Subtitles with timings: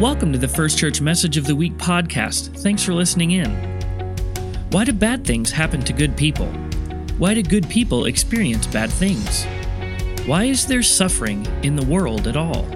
[0.00, 2.56] Welcome to the First Church Message of the Week podcast.
[2.62, 3.50] Thanks for listening in.
[4.70, 6.46] Why do bad things happen to good people?
[7.18, 9.44] Why do good people experience bad things?
[10.26, 12.66] Why is there suffering in the world at all?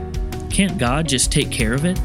[0.50, 1.98] Can't God just take care of it?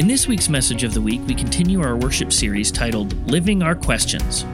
[0.00, 3.76] In this week's Message of the Week, we continue our worship series titled Living Our
[3.76, 4.44] Questions.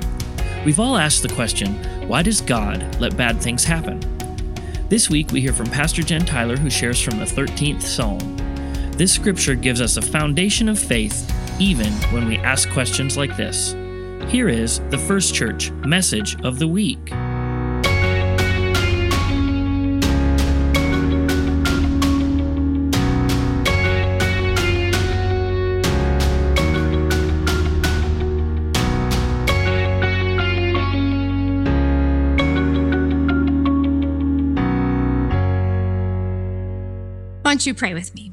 [0.66, 3.98] We've all asked the question why does God let bad things happen?
[4.90, 8.47] This week, we hear from Pastor Jen Tyler, who shares from the 13th Psalm.
[8.98, 13.76] This scripture gives us a foundation of faith even when we ask questions like this.
[14.26, 16.98] Here is the First Church message of the week.
[37.42, 38.27] Why don't you pray with me?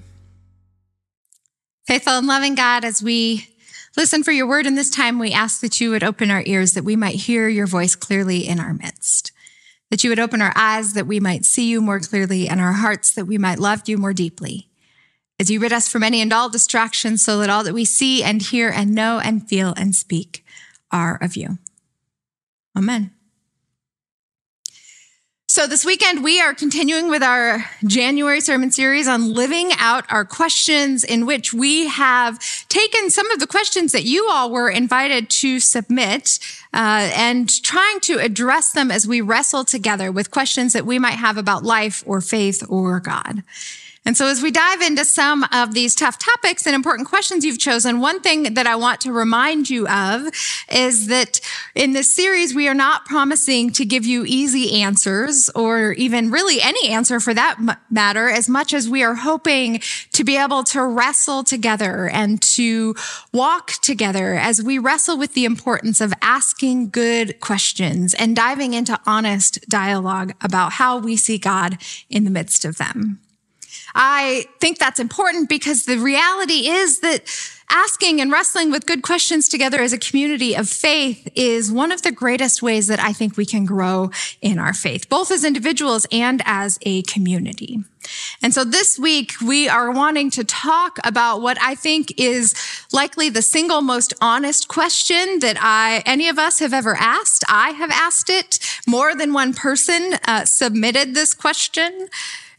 [1.95, 3.47] Faithful and loving God, as we
[3.95, 6.73] listen for your word in this time, we ask that you would open our ears
[6.73, 9.31] that we might hear your voice clearly in our midst.
[9.89, 12.73] That you would open our eyes that we might see you more clearly and our
[12.73, 14.67] hearts that we might love you more deeply.
[15.39, 18.21] As you rid us from any and all distractions so that all that we see
[18.21, 20.43] and hear and know and feel and speak
[20.91, 21.59] are of you.
[22.77, 23.14] Amen.
[25.47, 30.25] So, this weekend, we are continuing with our January sermon series on living out our
[30.25, 35.29] questions, in which we have taken some of the questions that you all were invited
[35.29, 36.39] to submit
[36.73, 41.11] uh, and trying to address them as we wrestle together with questions that we might
[41.11, 43.43] have about life or faith or God.
[44.05, 47.57] And so as we dive into some of these tough topics and important questions you've
[47.57, 50.27] chosen, one thing that I want to remind you of
[50.71, 51.41] is that
[51.73, 56.61] in this series, we are not promising to give you easy answers or even really
[56.61, 57.57] any answer for that
[57.89, 59.81] matter, as much as we are hoping
[60.13, 62.93] to be able to wrestle together and to
[63.33, 68.99] walk together as we wrestle with the importance of asking good questions and diving into
[69.07, 73.19] honest dialogue about how we see God in the midst of them.
[73.95, 77.23] I think that's important because the reality is that
[77.69, 82.01] asking and wrestling with good questions together as a community of faith is one of
[82.01, 84.11] the greatest ways that I think we can grow
[84.41, 87.79] in our faith, both as individuals and as a community.
[88.43, 92.53] And so this week we are wanting to talk about what I think is
[92.91, 97.43] likely the single most honest question that I, any of us have ever asked.
[97.49, 98.59] I have asked it.
[98.85, 102.09] More than one person uh, submitted this question.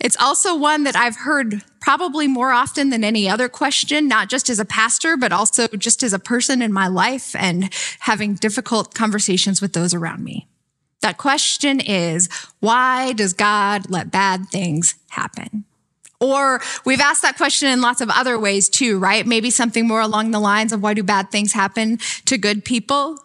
[0.01, 4.51] It's also one that I've heard probably more often than any other question, not just
[4.51, 8.95] as a pastor, but also just as a person in my life and having difficult
[8.95, 10.47] conversations with those around me.
[11.01, 12.29] That question is,
[12.61, 15.65] why does God let bad things happen?
[16.21, 19.27] Or we've asked that question in lots of other ways too, right?
[19.27, 23.19] Maybe something more along the lines of why do bad things happen to good people?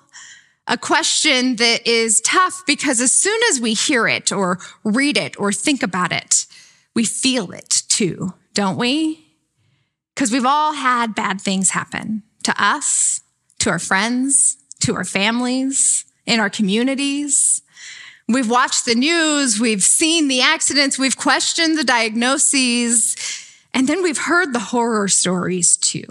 [0.67, 5.39] A question that is tough because as soon as we hear it or read it
[5.39, 6.45] or think about it,
[6.95, 9.25] we feel it too, don't we?
[10.13, 13.21] Because we've all had bad things happen to us,
[13.59, 17.61] to our friends, to our families, in our communities.
[18.27, 23.15] We've watched the news, we've seen the accidents, we've questioned the diagnoses,
[23.73, 26.05] and then we've heard the horror stories too.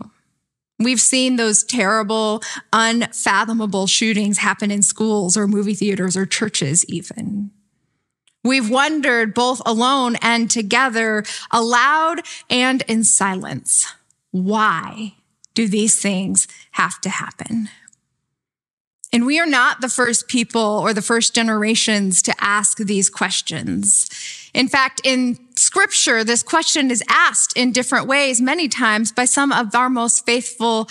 [0.78, 2.42] We've seen those terrible,
[2.72, 7.50] unfathomable shootings happen in schools or movie theaters or churches, even.
[8.42, 13.92] We've wondered both alone and together, aloud and in silence.
[14.30, 15.14] Why
[15.54, 17.68] do these things have to happen?
[19.12, 24.08] And we are not the first people or the first generations to ask these questions.
[24.54, 29.52] In fact, in scripture, this question is asked in different ways, many times by some
[29.52, 30.88] of our most faithful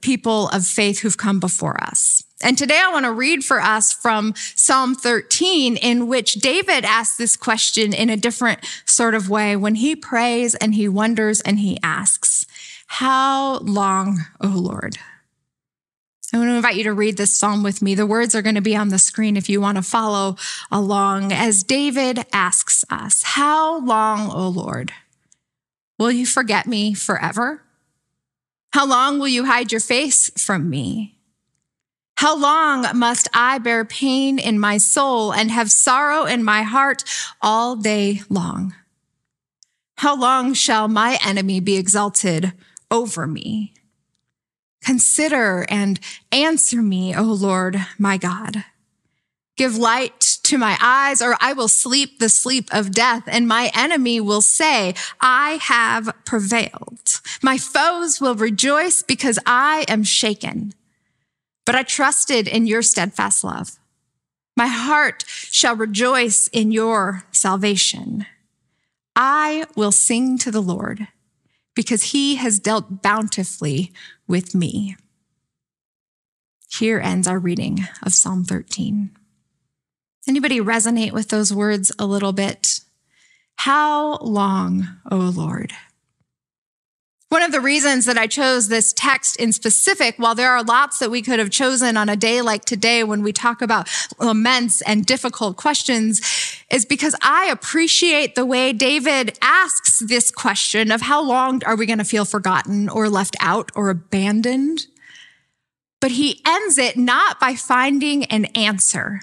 [0.00, 2.22] people of faith who've come before us.
[2.42, 7.16] And today I want to read for us from Psalm 13, in which David asks
[7.16, 11.58] this question in a different sort of way when he prays and he wonders and
[11.60, 12.44] he asks,
[12.86, 14.98] How long, O Lord?
[16.34, 17.94] I want to invite you to read this psalm with me.
[17.94, 20.36] The words are going to be on the screen if you want to follow
[20.70, 24.92] along as David asks us, How long, O Lord?
[25.98, 27.62] Will you forget me forever?
[28.74, 31.15] How long will you hide your face from me?
[32.16, 37.04] How long must I bear pain in my soul and have sorrow in my heart
[37.42, 38.74] all day long?
[39.98, 42.52] How long shall my enemy be exalted
[42.90, 43.74] over me?
[44.82, 46.00] Consider and
[46.32, 48.64] answer me, O Lord, my God.
[49.56, 53.70] Give light to my eyes, or I will sleep the sleep of death, and my
[53.74, 57.20] enemy will say, I have prevailed.
[57.42, 60.72] My foes will rejoice because I am shaken.
[61.66, 63.78] But I trusted in your steadfast love.
[64.56, 68.24] My heart shall rejoice in your salvation.
[69.14, 71.08] I will sing to the Lord
[71.74, 73.92] because he has dealt bountifully
[74.26, 74.96] with me.
[76.70, 79.10] Here ends our reading of Psalm 13.
[80.28, 82.80] Anybody resonate with those words a little bit?
[83.58, 85.72] How long, O Lord?
[87.28, 91.00] One of the reasons that I chose this text in specific, while there are lots
[91.00, 93.88] that we could have chosen on a day like today when we talk about
[94.20, 96.20] laments and difficult questions,
[96.70, 101.84] is because I appreciate the way David asks this question of how long are we
[101.84, 104.86] going to feel forgotten or left out or abandoned?
[106.00, 109.22] But he ends it not by finding an answer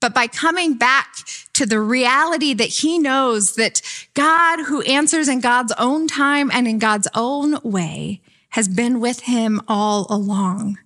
[0.00, 1.16] but by coming back
[1.54, 3.82] to the reality that he knows that
[4.14, 9.20] God, who answers in God's own time and in God's own way, has been with
[9.20, 10.78] him all along.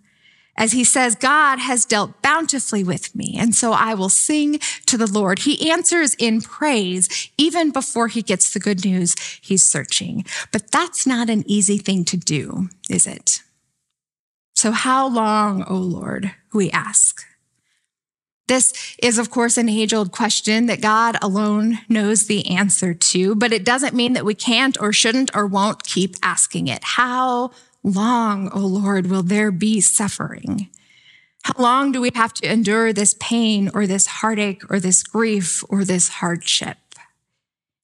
[0.56, 4.98] As he says, God has dealt bountifully with me, and so I will sing to
[4.98, 5.40] the Lord.
[5.40, 10.26] He answers in praise even before he gets the good news he's searching.
[10.52, 13.42] But that's not an easy thing to do, is it?
[14.54, 17.24] So how long, O Lord, we ask?
[18.48, 23.34] This is, of course, an age old question that God alone knows the answer to,
[23.34, 26.82] but it doesn't mean that we can't or shouldn't or won't keep asking it.
[26.82, 27.52] How
[27.84, 30.68] long, O oh Lord, will there be suffering?
[31.44, 35.64] How long do we have to endure this pain or this heartache or this grief
[35.68, 36.78] or this hardship?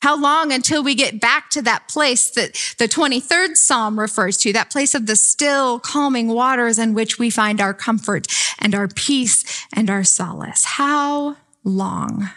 [0.01, 4.53] How long until we get back to that place that the 23rd Psalm refers to,
[4.53, 8.27] that place of the still, calming waters in which we find our comfort
[8.61, 10.65] and our peace and our solace?
[10.65, 12.31] How long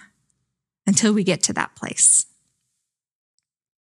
[0.87, 2.25] until we get to that place?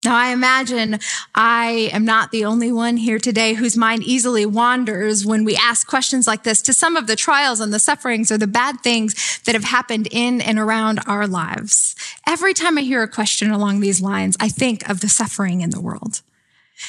[0.09, 0.97] Now, I imagine
[1.35, 5.85] I am not the only one here today whose mind easily wanders when we ask
[5.85, 9.39] questions like this to some of the trials and the sufferings or the bad things
[9.45, 11.95] that have happened in and around our lives.
[12.27, 15.69] Every time I hear a question along these lines, I think of the suffering in
[15.69, 16.23] the world.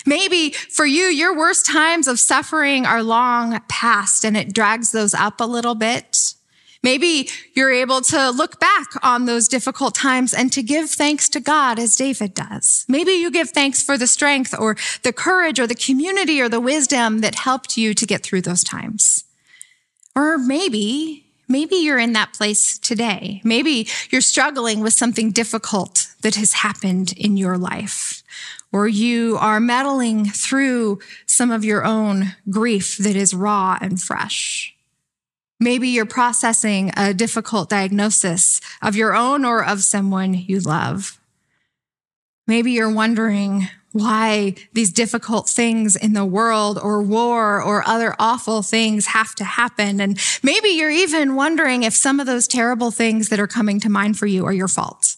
[0.07, 5.13] Maybe for you, your worst times of suffering are long past and it drags those
[5.13, 6.37] up a little bit.
[6.83, 11.41] Maybe you're able to look back on those difficult times and to give thanks to
[11.41, 12.87] God as David does.
[12.89, 16.61] Maybe you give thanks for the strength or the courage or the community or the
[16.61, 19.25] wisdom that helped you to get through those times.
[20.17, 23.43] Or maybe, maybe you're in that place today.
[23.45, 28.23] Maybe you're struggling with something difficult that has happened in your life.
[28.73, 34.75] Or you are meddling through some of your own grief that is raw and fresh.
[35.61, 41.21] Maybe you're processing a difficult diagnosis of your own or of someone you love.
[42.47, 48.63] Maybe you're wondering why these difficult things in the world or war or other awful
[48.63, 50.01] things have to happen.
[50.01, 53.91] And maybe you're even wondering if some of those terrible things that are coming to
[53.91, 55.17] mind for you are your fault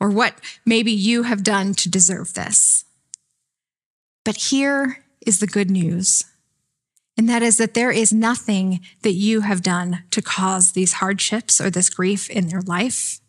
[0.00, 0.34] or what
[0.64, 2.84] maybe you have done to deserve this.
[4.24, 6.24] But here is the good news.
[7.16, 11.60] And that is that there is nothing that you have done to cause these hardships
[11.60, 13.20] or this grief in their life.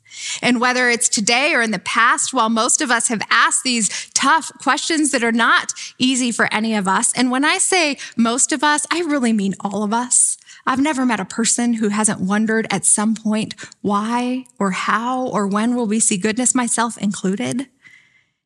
[0.42, 4.10] And whether it's today or in the past, while most of us have asked these
[4.14, 7.12] tough questions that are not easy for any of us.
[7.14, 10.38] And when I say most of us, I really mean all of us.
[10.66, 15.48] I've never met a person who hasn't wondered at some point why or how or
[15.48, 17.68] when will we see goodness, myself included.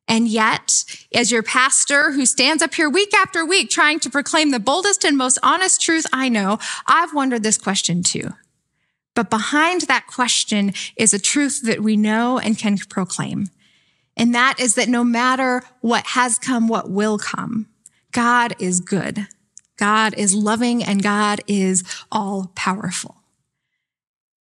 [0.08, 0.84] And yet,
[1.14, 5.04] as your pastor who stands up here week after week trying to proclaim the boldest
[5.04, 8.30] and most honest truth I know, I've wondered this question too.
[9.14, 13.48] But behind that question is a truth that we know and can proclaim.
[14.16, 17.66] And that is that no matter what has come, what will come,
[18.12, 19.28] God is good.
[19.76, 23.16] God is loving and God is all powerful.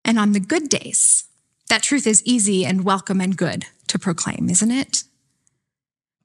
[0.04, 1.25] And on the good days,
[1.68, 5.04] that truth is easy and welcome and good to proclaim, isn't it?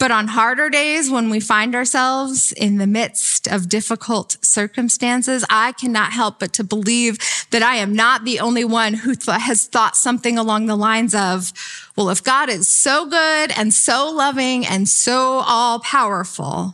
[0.01, 5.73] But on harder days, when we find ourselves in the midst of difficult circumstances, I
[5.73, 7.19] cannot help but to believe
[7.51, 11.13] that I am not the only one who th- has thought something along the lines
[11.13, 11.53] of,
[11.95, 16.73] well, if God is so good and so loving and so all powerful,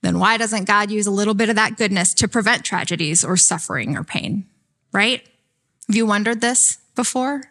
[0.00, 3.36] then why doesn't God use a little bit of that goodness to prevent tragedies or
[3.36, 4.46] suffering or pain?
[4.94, 5.22] Right?
[5.88, 7.42] Have you wondered this before?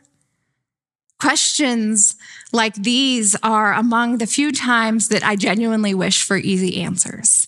[1.20, 2.16] Questions
[2.52, 7.48] like these are among the few times that I genuinely wish for easy answers.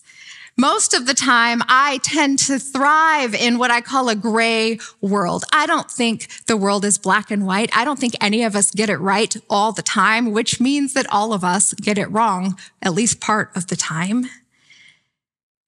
[0.60, 5.44] Most of the time, I tend to thrive in what I call a gray world.
[5.52, 7.70] I don't think the world is black and white.
[7.76, 11.06] I don't think any of us get it right all the time, which means that
[11.12, 14.24] all of us get it wrong at least part of the time.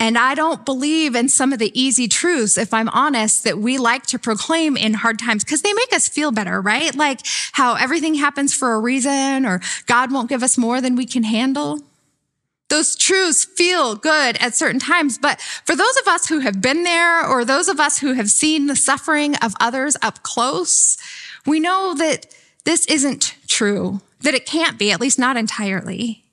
[0.00, 3.76] And I don't believe in some of the easy truths, if I'm honest, that we
[3.76, 6.94] like to proclaim in hard times because they make us feel better, right?
[6.94, 7.20] Like
[7.52, 11.24] how everything happens for a reason or God won't give us more than we can
[11.24, 11.80] handle.
[12.70, 16.84] Those truths feel good at certain times, but for those of us who have been
[16.84, 20.96] there or those of us who have seen the suffering of others up close,
[21.44, 22.26] we know that
[22.64, 26.24] this isn't true, that it can't be, at least not entirely.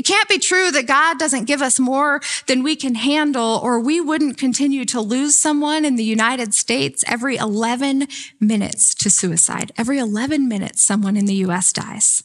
[0.00, 3.78] It can't be true that God doesn't give us more than we can handle, or
[3.78, 8.08] we wouldn't continue to lose someone in the United States every 11
[8.40, 9.72] minutes to suicide.
[9.76, 12.24] Every 11 minutes, someone in the US dies.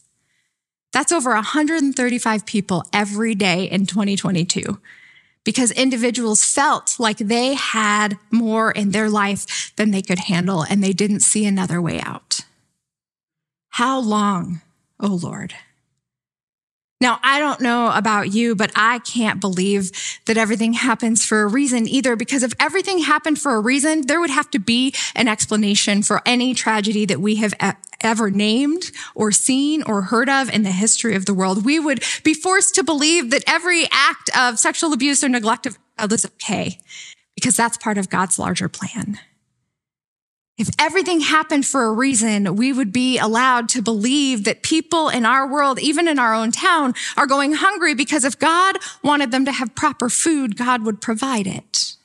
[0.93, 4.79] That's over 135 people every day in 2022
[5.43, 10.81] because individuals felt like they had more in their life than they could handle and
[10.81, 12.39] they didn't see another way out.
[13.71, 14.61] How long,
[14.97, 15.55] oh Lord?
[17.01, 19.91] Now, I don't know about you, but I can't believe
[20.25, 24.21] that everything happens for a reason either, because if everything happened for a reason, there
[24.21, 27.53] would have to be an explanation for any tragedy that we have
[27.99, 31.65] ever named or seen or heard of in the history of the world.
[31.65, 35.77] We would be forced to believe that every act of sexual abuse or neglect of
[35.99, 36.79] child is okay,
[37.35, 39.19] because that's part of God's larger plan.
[40.57, 45.25] If everything happened for a reason, we would be allowed to believe that people in
[45.25, 49.43] our world, even in our own town, are going hungry because if God wanted them
[49.45, 51.95] to have proper food, God would provide it.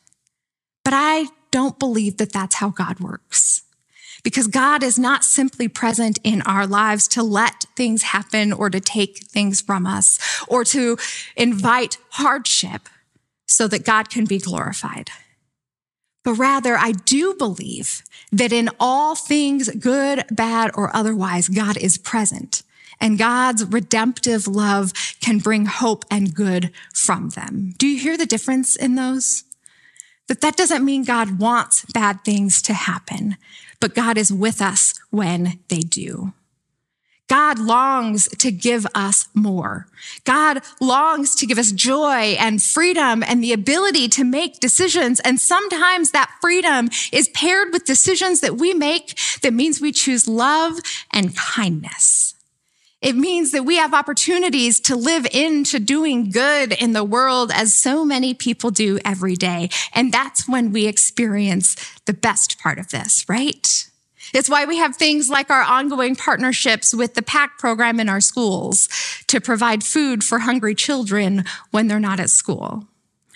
[0.84, 3.62] But I don't believe that that's how God works.
[4.24, 8.80] Because God is not simply present in our lives to let things happen or to
[8.80, 10.98] take things from us or to
[11.36, 12.88] invite hardship
[13.46, 15.10] so that God can be glorified.
[16.22, 21.98] But rather, I do believe that in all things, good, bad, or otherwise, God is
[21.98, 22.62] present.
[23.00, 27.74] And God's redemptive love can bring hope and good from them.
[27.78, 29.44] Do you hear the difference in those?
[30.28, 33.36] That that doesn't mean God wants bad things to happen,
[33.80, 36.34] but God is with us when they do.
[37.30, 39.86] God longs to give us more.
[40.24, 45.20] God longs to give us joy and freedom and the ability to make decisions.
[45.20, 50.26] And sometimes that freedom is paired with decisions that we make that means we choose
[50.26, 50.80] love
[51.12, 52.34] and kindness.
[53.00, 57.72] It means that we have opportunities to live into doing good in the world as
[57.72, 59.70] so many people do every day.
[59.94, 63.89] And that's when we experience the best part of this, right?
[64.32, 68.20] It's why we have things like our ongoing partnerships with the PAC program in our
[68.20, 68.88] schools
[69.26, 72.86] to provide food for hungry children when they're not at school.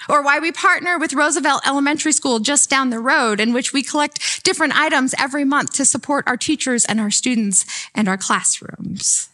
[0.09, 3.83] Or why we partner with Roosevelt Elementary School just down the road, in which we
[3.83, 9.31] collect different items every month to support our teachers and our students and our classrooms.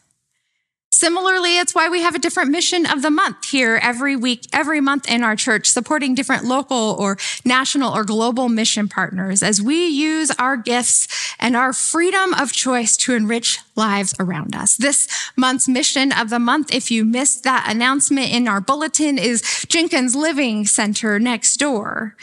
[1.00, 4.83] Similarly, it's why we have a different mission of the month here every week, every
[4.83, 9.87] month in our church, supporting different local or national or global mission partners as we
[9.87, 14.76] use our gifts and our freedom of choice to enrich lives around us.
[14.76, 19.64] This month's mission of the month, if you missed that announcement in our bulletin, is
[19.69, 22.14] Jenkins Living Center next door.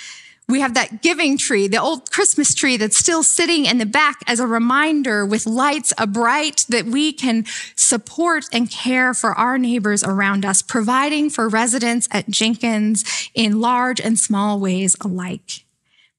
[0.50, 4.22] We have that giving tree, the old Christmas tree that's still sitting in the back
[4.28, 7.44] as a reminder with lights bright that we can
[7.76, 14.00] support and care for our neighbors around us, providing for residents at Jenkins in large
[14.00, 15.66] and small ways alike.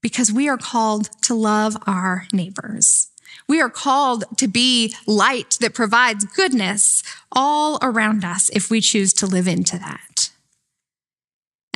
[0.02, 3.08] Because we are called to love our neighbors.
[3.48, 9.14] We are called to be light that provides goodness all around us if we choose
[9.14, 10.30] to live into that.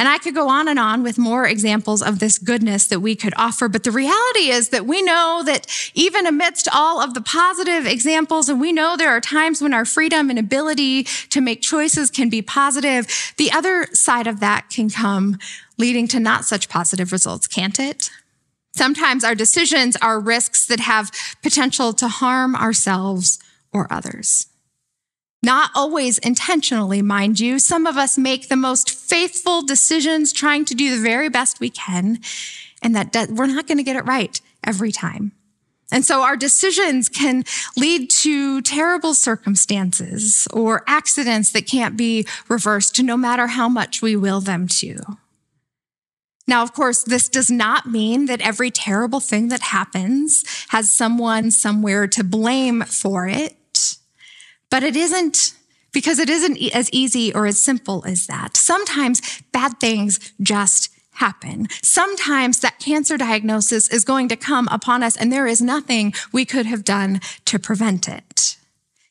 [0.03, 3.15] And I could go on and on with more examples of this goodness that we
[3.15, 3.69] could offer.
[3.69, 8.49] But the reality is that we know that even amidst all of the positive examples,
[8.49, 12.29] and we know there are times when our freedom and ability to make choices can
[12.29, 13.07] be positive,
[13.37, 15.39] the other side of that can come
[15.79, 18.11] leading to not such positive results, can't it?
[18.75, 21.13] Sometimes our decisions are risks that have
[21.45, 23.39] potential to harm ourselves
[23.73, 24.49] or others.
[25.45, 27.59] Not always intentionally, mind you.
[27.59, 31.69] Some of us make the most faithful decisions trying to do the very best we
[31.69, 32.21] can,
[32.81, 35.33] and that we're not going to get it right every time.
[35.91, 37.45] And so our decisions can
[37.77, 44.17] lead to terrible circumstances or accidents that can't be reversed no matter how much we
[44.17, 45.01] will them to.
[46.47, 51.51] Now, of course, this does not mean that every terrible thing that happens has someone
[51.51, 53.57] somewhere to blame for it.
[54.73, 55.53] But it isn't
[55.93, 58.57] because it isn't as easy or as simple as that.
[58.57, 59.21] Sometimes
[59.53, 61.69] bad things just happen.
[61.83, 66.47] Sometimes that cancer diagnosis is going to come upon us and there is nothing we
[66.47, 68.57] could have done to prevent it.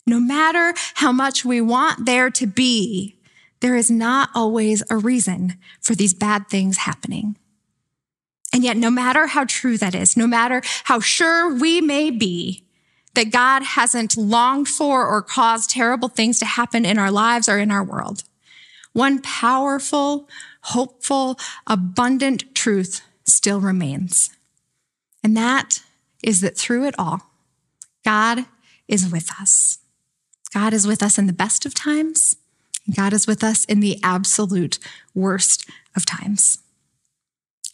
[0.07, 3.19] No matter how much we want there to be,
[3.59, 7.37] there is not always a reason for these bad things happening.
[8.51, 12.65] And yet, no matter how true that is, no matter how sure we may be
[13.13, 17.57] that God hasn't longed for or caused terrible things to happen in our lives or
[17.59, 18.23] in our world,
[18.93, 20.29] one powerful,
[20.61, 21.37] hopeful,
[21.67, 24.29] abundant truth still remains.
[25.23, 25.81] And that
[26.23, 27.21] is that through it all,
[28.03, 28.45] God
[28.87, 29.79] is with us.
[30.53, 32.35] God is with us in the best of times.
[32.95, 34.79] God is with us in the absolute
[35.13, 36.59] worst of times.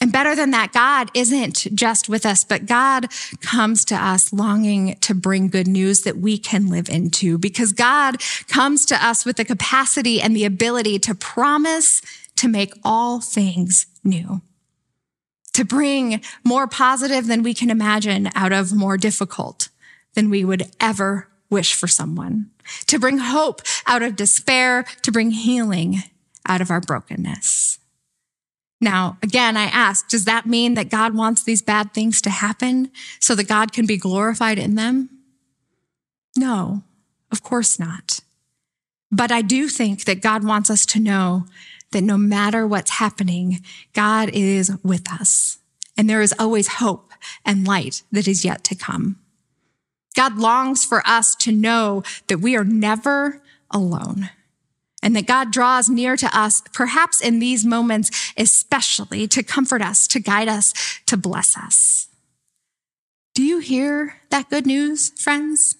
[0.00, 3.08] And better than that, God isn't just with us, but God
[3.40, 8.22] comes to us longing to bring good news that we can live into because God
[8.46, 12.00] comes to us with the capacity and the ability to promise
[12.36, 14.40] to make all things new,
[15.52, 19.68] to bring more positive than we can imagine out of more difficult
[20.14, 22.50] than we would ever wish for someone,
[22.86, 26.04] to bring hope out of despair, to bring healing
[26.46, 27.80] out of our brokenness.
[28.80, 32.90] Now, again, I ask, does that mean that God wants these bad things to happen
[33.20, 35.10] so that God can be glorified in them?
[36.36, 36.84] No,
[37.32, 38.20] of course not.
[39.10, 41.46] But I do think that God wants us to know
[41.90, 43.60] that no matter what's happening,
[43.94, 45.58] God is with us.
[45.96, 47.12] And there is always hope
[47.44, 49.18] and light that is yet to come.
[50.14, 54.30] God longs for us to know that we are never alone
[55.02, 60.06] and that God draws near to us, perhaps in these moments, especially to comfort us,
[60.08, 60.72] to guide us,
[61.06, 62.08] to bless us.
[63.34, 65.76] Do you hear that good news, friends?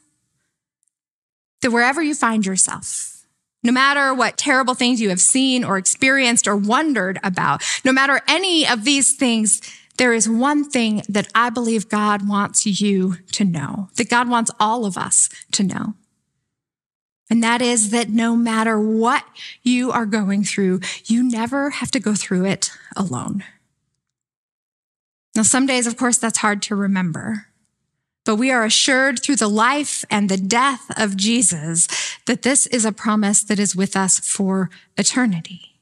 [1.63, 3.27] That wherever you find yourself,
[3.65, 8.21] no matter what terrible things you have seen or experienced or wondered about, no matter
[8.29, 9.61] any of these things,
[9.97, 14.53] there is one thing that I believe God wants you to know, that God wants
[14.61, 15.95] all of us to know.
[17.31, 19.25] And that is that no matter what
[19.63, 23.45] you are going through, you never have to go through it alone.
[25.35, 27.47] Now, some days, of course, that's hard to remember.
[28.25, 31.87] But we are assured through the life and the death of Jesus
[32.27, 35.77] that this is a promise that is with us for eternity.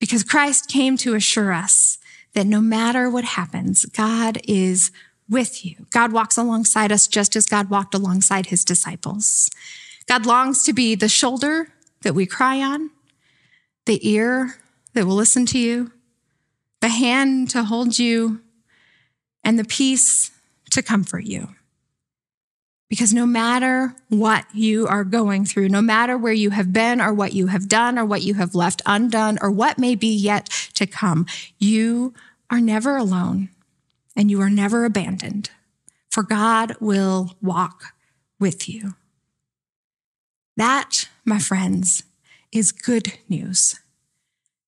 [0.00, 1.98] Because Christ came to assure us
[2.34, 4.90] that no matter what happens, God is
[5.28, 5.86] with you.
[5.90, 9.50] God walks alongside us just as God walked alongside his disciples.
[10.06, 11.68] God longs to be the shoulder
[12.02, 12.90] that we cry on,
[13.86, 14.56] the ear
[14.94, 15.92] that will listen to you,
[16.80, 18.40] the hand to hold you,
[19.42, 20.30] and the peace
[20.70, 21.48] to comfort you.
[22.88, 27.12] Because no matter what you are going through, no matter where you have been or
[27.12, 30.48] what you have done or what you have left undone or what may be yet
[30.74, 31.26] to come,
[31.58, 32.14] you
[32.48, 33.48] are never alone
[34.14, 35.50] and you are never abandoned,
[36.10, 37.94] for God will walk
[38.38, 38.94] with you.
[40.56, 42.02] That, my friends,
[42.52, 43.78] is good news.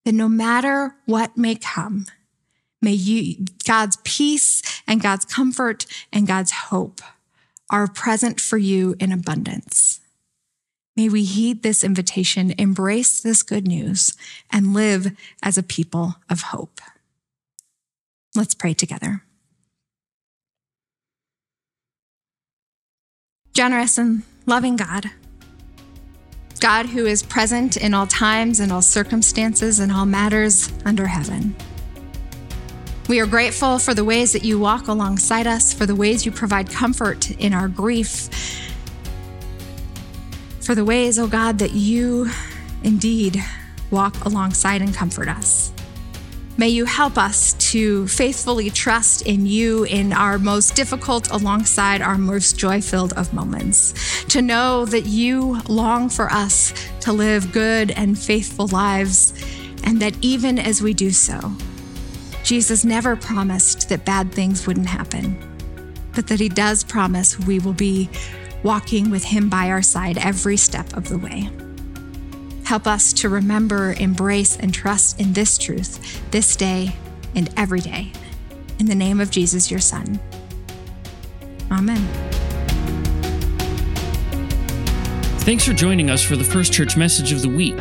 [0.05, 2.05] That no matter what may come,
[2.81, 7.01] may you, God's peace and God's comfort and God's hope
[7.69, 9.99] are present for you in abundance.
[10.95, 14.17] May we heed this invitation, embrace this good news,
[14.51, 16.81] and live as a people of hope.
[18.35, 19.23] Let's pray together.
[23.53, 25.11] Generous and loving God,
[26.59, 31.55] God who is present in all times and all circumstances and all matters under heaven.
[33.07, 36.31] We are grateful for the ways that you walk alongside us, for the ways you
[36.31, 38.29] provide comfort in our grief,
[40.61, 42.29] for the ways, oh God, that you
[42.83, 43.43] indeed
[43.89, 45.73] walk alongside and comfort us.
[46.59, 52.17] May you help us to faithfully trust in you in our most difficult alongside our
[52.17, 53.93] most joy filled of moments.
[54.25, 59.33] To know that you long for us to live good and faithful lives,
[59.85, 61.39] and that even as we do so,
[62.43, 65.37] Jesus never promised that bad things wouldn't happen,
[66.13, 68.09] but that he does promise we will be
[68.63, 71.49] walking with him by our side every step of the way.
[72.69, 76.95] Help us to remember, embrace, and trust in this truth this day
[77.33, 78.11] and every day.
[78.77, 80.19] In the name of Jesus, your Son.
[81.71, 81.97] Amen.
[85.39, 87.75] Thanks for joining us for the First Church Message of the Week.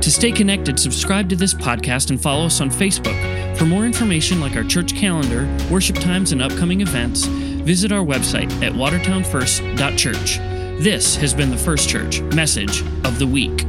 [0.00, 3.58] To stay connected, subscribe to this podcast and follow us on Facebook.
[3.58, 8.50] For more information like our church calendar, worship times, and upcoming events, visit our website
[8.62, 10.38] at watertownfirst.church.
[10.82, 13.61] This has been the First Church Message of the Week.